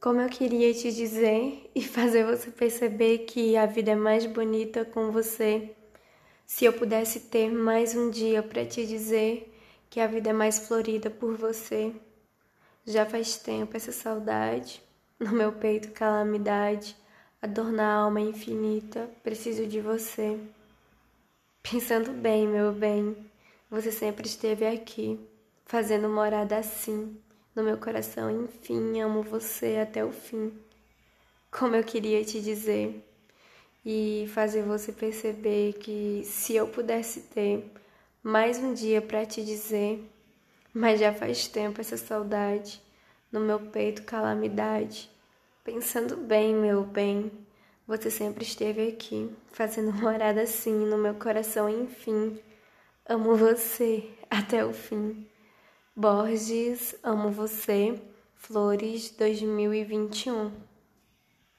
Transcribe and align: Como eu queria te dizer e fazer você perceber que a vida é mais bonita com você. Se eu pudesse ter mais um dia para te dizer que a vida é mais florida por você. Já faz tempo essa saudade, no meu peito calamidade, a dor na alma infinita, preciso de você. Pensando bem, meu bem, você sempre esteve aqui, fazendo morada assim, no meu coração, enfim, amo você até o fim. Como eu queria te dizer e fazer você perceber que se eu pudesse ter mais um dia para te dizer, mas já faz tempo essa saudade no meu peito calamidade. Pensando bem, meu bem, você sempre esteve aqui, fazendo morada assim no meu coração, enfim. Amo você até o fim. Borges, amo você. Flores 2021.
Como 0.00 0.20
eu 0.20 0.28
queria 0.28 0.72
te 0.72 0.92
dizer 0.92 1.68
e 1.74 1.82
fazer 1.82 2.24
você 2.24 2.52
perceber 2.52 3.18
que 3.26 3.56
a 3.56 3.66
vida 3.66 3.90
é 3.90 3.96
mais 3.96 4.24
bonita 4.26 4.84
com 4.84 5.10
você. 5.10 5.74
Se 6.46 6.64
eu 6.64 6.72
pudesse 6.72 7.18
ter 7.18 7.50
mais 7.50 7.96
um 7.96 8.08
dia 8.08 8.40
para 8.40 8.64
te 8.64 8.86
dizer 8.86 9.52
que 9.90 9.98
a 9.98 10.06
vida 10.06 10.30
é 10.30 10.32
mais 10.32 10.60
florida 10.60 11.10
por 11.10 11.36
você. 11.36 11.92
Já 12.86 13.04
faz 13.04 13.38
tempo 13.38 13.76
essa 13.76 13.90
saudade, 13.90 14.80
no 15.18 15.32
meu 15.32 15.50
peito 15.50 15.90
calamidade, 15.90 16.96
a 17.42 17.48
dor 17.48 17.72
na 17.72 17.94
alma 17.94 18.20
infinita, 18.20 19.10
preciso 19.24 19.66
de 19.66 19.80
você. 19.80 20.38
Pensando 21.60 22.12
bem, 22.12 22.46
meu 22.46 22.72
bem, 22.72 23.16
você 23.68 23.90
sempre 23.90 24.28
esteve 24.28 24.64
aqui, 24.64 25.18
fazendo 25.66 26.08
morada 26.08 26.56
assim, 26.56 27.20
no 27.58 27.64
meu 27.64 27.76
coração, 27.76 28.30
enfim, 28.44 29.00
amo 29.00 29.20
você 29.20 29.78
até 29.82 30.04
o 30.04 30.12
fim. 30.12 30.52
Como 31.50 31.74
eu 31.74 31.82
queria 31.82 32.24
te 32.24 32.40
dizer 32.40 33.04
e 33.84 34.30
fazer 34.32 34.62
você 34.62 34.92
perceber 34.92 35.72
que 35.72 36.22
se 36.24 36.54
eu 36.54 36.68
pudesse 36.68 37.22
ter 37.22 37.68
mais 38.22 38.58
um 38.58 38.72
dia 38.72 39.02
para 39.02 39.26
te 39.26 39.44
dizer, 39.44 40.08
mas 40.72 41.00
já 41.00 41.12
faz 41.12 41.48
tempo 41.48 41.80
essa 41.80 41.96
saudade 41.96 42.80
no 43.32 43.40
meu 43.40 43.58
peito 43.58 44.04
calamidade. 44.04 45.10
Pensando 45.64 46.16
bem, 46.16 46.54
meu 46.54 46.84
bem, 46.84 47.28
você 47.88 48.08
sempre 48.08 48.44
esteve 48.44 48.86
aqui, 48.86 49.34
fazendo 49.50 49.92
morada 49.92 50.42
assim 50.42 50.86
no 50.86 50.96
meu 50.96 51.14
coração, 51.14 51.68
enfim. 51.68 52.38
Amo 53.04 53.34
você 53.34 54.08
até 54.30 54.64
o 54.64 54.72
fim. 54.72 55.26
Borges, 56.00 56.94
amo 57.02 57.28
você. 57.32 58.00
Flores 58.36 59.10
2021. 59.18 60.52